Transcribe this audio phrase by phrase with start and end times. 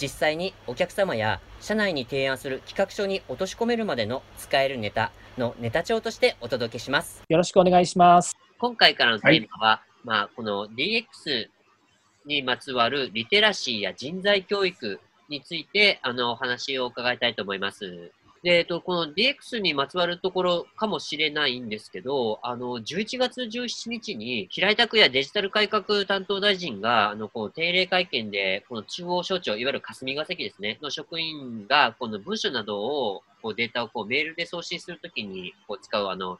[0.00, 7.22] 実際にお客様や社内に提案する企画書に落とし込めるまでの使えるネタのネタ帳としてお届けします。
[7.28, 8.36] よろしくお願いします。
[8.58, 11.48] 今回からのテーマは、はい、まあ、この DX
[12.26, 18.10] にまつわるリテラシーや人材教育について、あの、お話を伺いたいと思います。
[18.46, 36.38] で、えっと、この DX にまつわるところかもしれないんですけど、あの、11月17日に、平井拓也デジタル改革担当大臣が、あの、この定例会見で、この中央省庁、いわゆる霞が関ですね、の職員が、この文書などを、こうデータをこうメールで送信するときにこう使う、あの、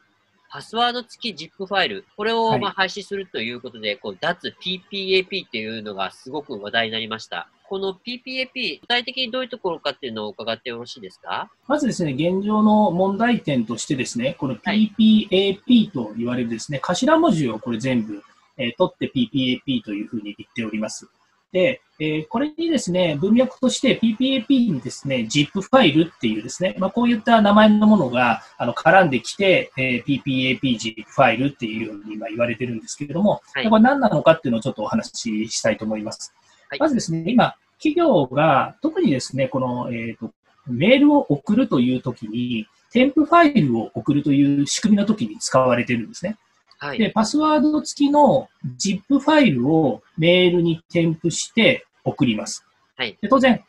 [0.49, 7.49] パスワード付き ZIP ファイル、これをまあ廃止するということで、はい、こう脱 PPAP っていうのがすごく話題になりました。
[7.69, 11.51] この PPAP、具体的にどういうところかっていうのを伺ってよろしいですか？
[11.67, 18.23] まずですね、現状の問題点としてですね、この PPAP と言われるですね、はい、頭文字をこれ全部、
[18.57, 21.07] えー、取って PPAP というふうに言っております。
[21.51, 36.33] で、えー、これにですね、文脈として PPAP にですね、ZIP ファイルっていうですね、まあ、こういった名前のものがあの絡んできて、えー、PPAP、ZIP ファイルっていうように今言われてるんですけれども、はい、これ何なのかっていうのをちょっとお話ししたいと思います。
[36.69, 40.31] はい、まずですね、今、企業が特にですね、この、えーと、
[40.67, 46.37] メールを送るというときに、添付ファイルを送るという仕組みのときに使われてるんですね。
[46.79, 52.65] はい、で、パスワード付きの ZIP ファイルをメールに添付して送ります。
[52.95, 53.63] はい、で当然、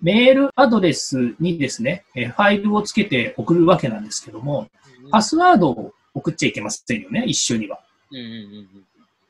[0.00, 4.68] メールアドレスにですね、ファイルをつけて送るわけなんですけども、
[5.04, 7.80] うん、パスワードを送っちゃいけませんよね、一緒には。
[8.10, 8.68] うんうんうん、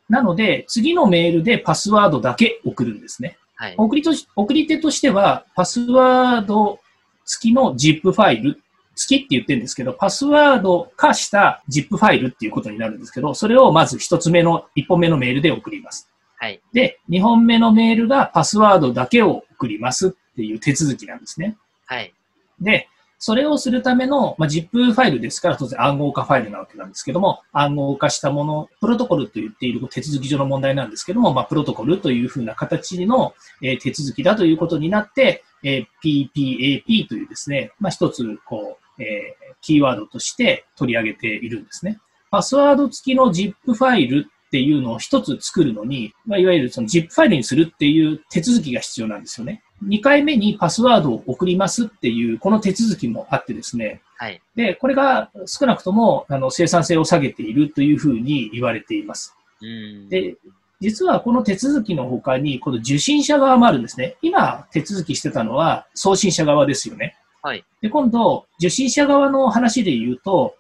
[0.09, 3.39] なので、次のメールでパスワードだけ送るんですね。
[3.57, 6.81] はい、送りと送り手としては、パスワード
[7.25, 8.61] 付きの ZIP ファイル
[8.97, 16.09] 付きって言ってるんですけど、パスワード化した ZIP ファイルっていうことになるんですけど、それをまず一つ目の、一本目のメールで送ります。
[16.39, 16.61] はい。
[16.73, 21.57] で、二本目のメールがパスワードだけを送りますっていう手続きなんですね。
[21.87, 22.13] はい。
[22.61, 22.89] で、
[23.19, 41.99] それをするための、まあ、ZIP ファイルですから当然暗号化ファイルなわけなんですけども、暗号化したもの、プロトコルと言っている手続き上の問題なんですけども、まあ、プロトコルというふうな形の、えー、手続きだということになって、えー、PPAP というですね、まあ、一つ、こう、えー、キーワードとして取り上げているんですね。
[42.31, 49.63] パスワード付きの ZIP ファイルっていうのを一つ作るのに、まあ、いわゆるその ZIP ファイルにするっていう手続きが必要なんですよね。
[49.85, 54.01] 2回目にパスワードを送りますっていう、この手続きもあってですね。
[54.17, 54.41] はい。
[54.55, 59.35] で、これが少なくともあの生産性を下げているというふうに言われています。
[59.61, 60.37] うんで、
[60.81, 64.17] 実はこの手続きの他に、この受信者側もあるんですね。
[64.23, 67.17] 今手続きしてたのは送信者側ですよね。
[67.43, 67.65] はい。
[67.81, 70.57] で、今度、受信者側の話で言うと、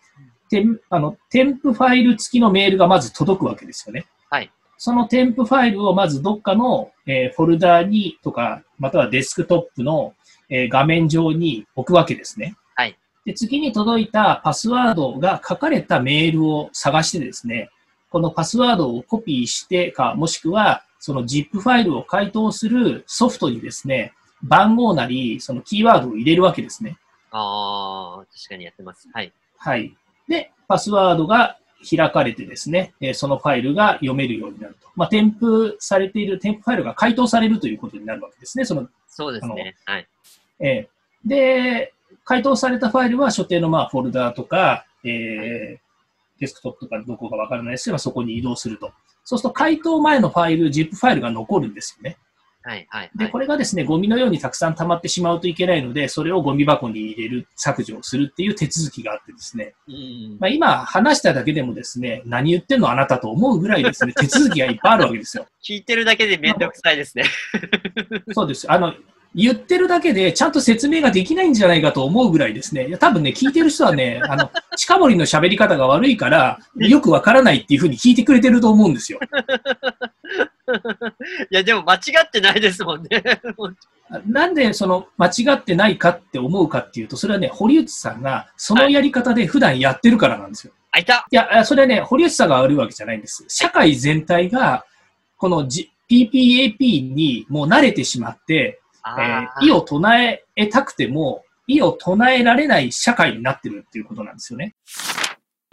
[0.48, 4.06] 添あの添付ファイル付きのメールがまず届くわけですよね。
[4.30, 4.50] はい。
[4.78, 10.14] その添付ファイルをまずどっかの、えー、フォルダーにとか、またはデスクトップの、
[10.48, 12.56] えー、画面上に置くわけですね。
[12.74, 12.96] はい。
[13.24, 17.70] で、次に届いたパスワードが書かれたメールを探してですね、
[18.10, 24.12] このパスワードをコピーしてか、もしくはその ZIP ファイルを回答するソフトにですね、
[24.42, 26.98] 番号なり、そのキーワードを入れるわけですね。
[27.30, 29.08] ああ、確かにやってます。
[29.12, 29.32] はい。
[29.58, 29.96] はい。
[30.28, 31.58] で、パスワードが
[31.88, 34.88] 開かれてですね、えそのファイルが読めるようになると。
[34.96, 38.64] まあ、添付されている添付ファイルが回答されるということになるわけですね。
[38.64, 39.76] そのそうですね。
[39.84, 40.08] はい。
[40.60, 41.92] えー、で、
[42.24, 45.80] 回答されたファイルは所定のまあフォルダーとか、えーはい、
[46.40, 48.92] デスクトップとかどこかわからないですが、そこに移動すると。
[49.24, 52.16] そうすると回答前のファイル、ZIP ファイルが残るんですよね。
[52.66, 53.10] はい、はい。
[53.14, 59.74] で、これがですね、ゴミのようにたくさん溜まってしまうといけないので、それをゴミ箱に入れる、削除をするっていう手続きがあってですね。
[59.86, 60.36] うん。
[60.40, 65.46] まあ、今話しただけでもですね、何言ってんのあなたと思うぐらいですね、 手続きがいっぱいあるわけですよ。
[65.62, 67.24] 聞いてるだけでめんどくさいですね。
[68.34, 68.70] そうです。
[68.70, 68.94] あの、
[69.36, 72.88] 言ってるだけでちゃんと説明ができないんじゃないかと思うぐらいですね。
[72.88, 79.20] いや、多分ね、聞いてる人はね、 あの、近森の喋り方が悪いから、よくわからないっていうふうに聞いてくれてると思うんですよ。
[81.50, 83.08] いや、でも間違ってないですもんね。
[84.26, 90.72] なんでその間違ってないかって思うかっていうと、それはね、堀内さんがそのやり方で普段やってるからなんですよ。
[90.92, 93.44] あ、いたいや、それはね、堀内さんが悪いわけじゃないんです。
[93.48, 94.84] 社会全体が、
[95.36, 104.74] この、G、PPAP にもう慣れてしまって、えー、意を唱えたくても、意を唱えられない社会になってるっていうことなんですよね。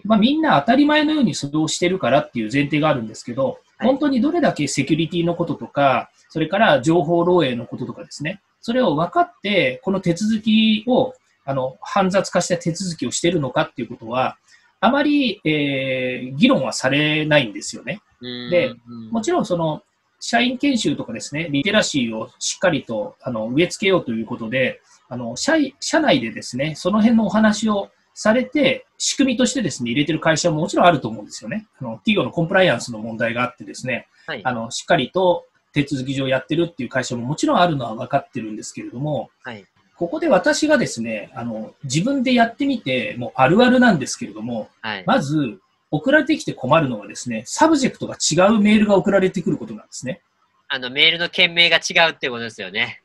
[0.04, 11.14] まあ、みんな当たり前のようにそれをしてるからっていう前提があるんですけど、本当にどれだけセキュリティのこととか、それから情報漏洩のこととかですね、それを分かって、この手続きを、
[11.46, 14.38] あの、煩雑化した手続きをしているのかっていうことは、
[14.80, 18.02] あまり、えー、議論はされないんですよね。
[18.50, 18.74] で、
[19.12, 19.84] もちろんその、
[20.26, 31.68] 社員研修とかですね、リテラシーをしっかりとあの植え付けようということで、あの社社内でですね、その辺のお話をされて、仕組みとしてですね、入れてる会社ももちろんあると思うんですよね。
[31.80, 39.65] あの企業のコンプライアンスの問題があってですね、はい、あのしっかりと手続き上やってるっていう会社ももちろんあるのは分かってるんですけれども、はい、
[39.98, 45.60] ここで私がですね、あの自分でやってみて、もうあるあるなんですけれども、はい、まず
[45.92, 50.21] 送られてきて困るのはですね、 subject が違うメールが送られてくることなんですね。
[50.68, 53.03] あの、メールの件名が違うってことですよね。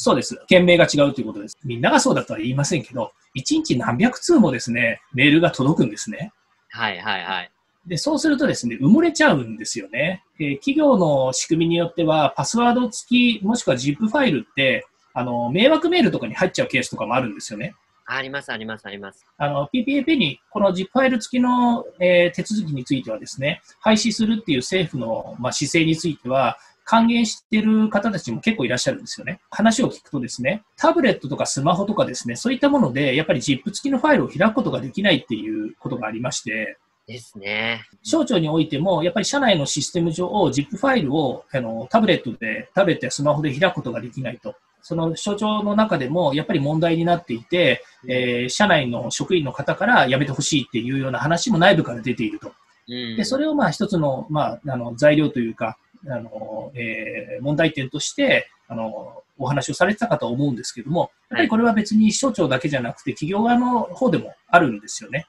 [0.00, 0.40] そうです。
[0.46, 1.58] 件名が違うということです。
[1.64, 6.32] みんながそうだとは言いませんけど、1日何百通もですね、メールが届くんですね。
[6.70, 7.50] はいはいはい。
[7.84, 10.22] で、そうするとですね、埋もれちゃうんですよね。
[10.38, 17.74] えー、企業の仕組みによっては、パスワード付き、もしくは ZIP ファイルって、あの、迷惑メールとかに入っちゃうケースとかもあるんですよね。
[18.06, 19.26] あります、あります、あります。
[19.36, 26.56] あの、PPAP に、この ZIP ファイル付きの、えー、手続きについてはですね、廃止するっていう政府の、まあ、姿勢については、
[26.90, 29.40] 還元してる方たちも結構いらっしゃるんですよね。
[29.50, 37.82] 話を聞くとですね、タブレットとかスマホとかですね、そういったもので、やっぱり ZIP 付きのファイルを開くことができないっていうことがありまして、ですね。
[38.02, 44.54] 省庁においても、やっぱり社内のシステム上、ZIP ファイルをあのタブレットで、タブレットやスマホで開くことができないと。
[44.80, 52.52] その省庁の中でもやっぱり問題になっていて、えー、社内の職員の方から辞めてほしいっていうような話も内部から出ていると。
[52.88, 65.26] でそれをまあ一つの,、まあ、あの材料というか、あの、えー、問題点として、あの、お話をされてたかと思うんですけども、やっぱりこれは別に省庁だけじゃなくて、企業側の方でもあるんですよね。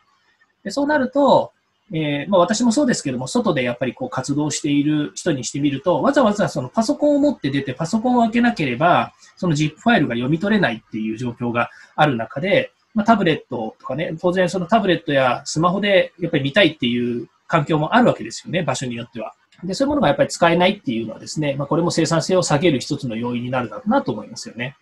[0.63, 1.51] でそうなると、
[1.91, 19.33] えー、まあ、私もそうですけども、外でやっぱりこう活動している人にしてみると、わざわざそのパソコンを持って出て、パソコンを開けなければ、その ZIP ファイルが読み取れないっていう状況がある中で、まあ、タブレットとかね、当然そのタブレットやスマホでやっぱり見たいっていう環境もあるわけですよね、場所によっては。
[19.63, 24.75] で、そういうものがやっぱり使えないっていうのはですね、まあ、これも生産性を下げる一つの要因になるだろうなと思いますよね。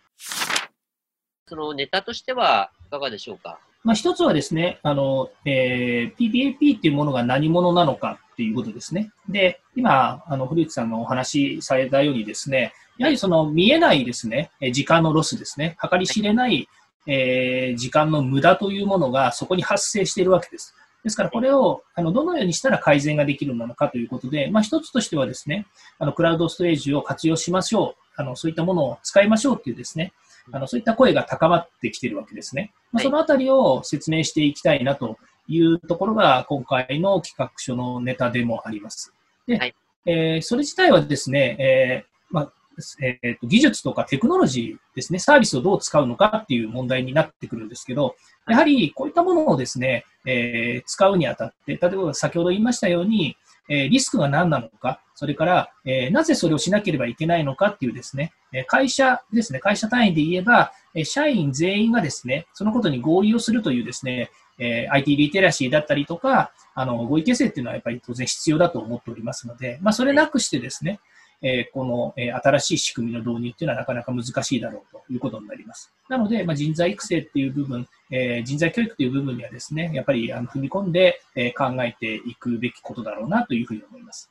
[1.47, 3.59] そのネタとしてはいかがでしょうか？
[3.83, 9.12] まあ、一つはですね、あの、えー、PPAP っていうものが何者なのかっていうことですね。
[9.29, 16.68] で、今、あの、古内さんのお話しされたようにですね、やはりその見えないですね、時間のロスですね、計り知れない、
[17.06, 20.75] えー、時間の無駄というものがそこに発生しているわけです。
[21.07, 25.65] ですから、これをあのどのようにしたら改善ができるのかということで、まあ、一つとしてはですね、
[26.00, 30.12] あのクラウドストレージを活用しましょう、あのそういったものを使いましょうっていうですね、
[30.51, 32.74] あのそういった声が高まってきているわけですね。
[32.92, 35.18] まあ、そのあたりを説明していきたいなと
[35.48, 39.13] いうところが、今回の企画書のネタでもあります。
[39.48, 39.75] で、はい、
[40.06, 42.54] えー、それ自体はですね、えーまあ
[43.01, 48.15] えーと、技術とかテクノロジーですね、サービスをどう使うのかっていう問題になってくるんですけど、
[48.48, 53.38] やはりこういったものをですね、えー、使うにあたって、例えば先ほど言いましたように、
[53.69, 70.99] えー、リスクが何なのか、それから、えー、なぜそれをしなければいけないのかっていうですね、え会社ですね、会社単位で言えば、え社員全員がですね、そのことに合意をするというですね、え IT リテラシーだったりとか、あの、合意形成っていうのはやっぱり当然必要だと思っておりますので、まあ、それなくしてですね、
[71.41, 75.91] えこの、え新しい仕組みの導入っていうのはなかなか難しいだろうということになります。
[76.09, 84.29] なので、まあ、人材育成っていう部分、え人材教育という部分にはですね、やっぱりあの踏み込んで、え考えていくべきことだろうなというふうに思います。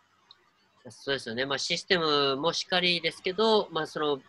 [0.91, 1.47] そうですよね。
[1.47, 4.21] まあ、システムもしっかりですけど、まあ、その、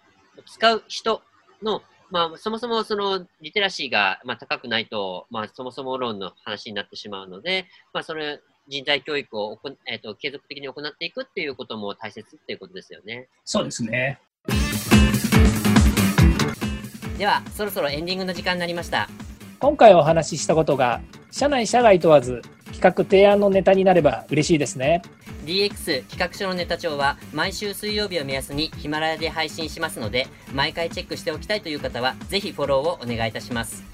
[0.45, 1.21] 使う人
[1.61, 13.29] の、まあ、そもそもそのリテラシーが、まあ、高くないと、まあ、そもそも論の話になってしまうので、まあ、それ、人材教育をこ、えーと、継続的に行っていくっていうことも大切っていうことですよね。
[13.45, 14.19] そうですね。
[17.17, 19.09] では、そろそろエンディングの時間になりました。
[19.59, 22.41] 今回お話ししたことが、社内社外問わず、
[22.73, 25.01] 企画提案のネタになれば嬉しいですね。
[25.45, 33.86] DX 企画書のネタ帳は毎週水曜日を目安にヒマラヤで配信しますので、毎回チェックしておきたいという方は、ぜひフォローをお願いいたします。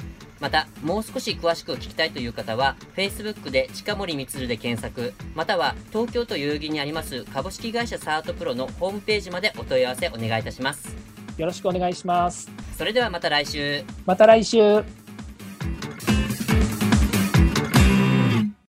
[0.44, 10.94] また、もう少し詳しく聞きたいという方は、Facebook で近森光で検索、または東京都代々木にあります株式会社サートプロのホームページまでお問い合わせお願いいたします。
[11.38, 12.52] よろしくお願いします。
[12.78, 13.86] それではまた来週。
[14.06, 15.03] また来週。